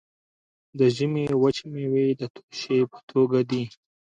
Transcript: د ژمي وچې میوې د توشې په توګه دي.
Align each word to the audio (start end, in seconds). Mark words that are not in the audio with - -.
د 0.77 0.79
ژمي 0.95 1.25
وچې 1.41 1.65
میوې 1.73 2.07
د 2.19 2.21
توشې 2.33 2.79
په 2.91 2.99
توګه 3.11 3.39
دي. 3.49 3.63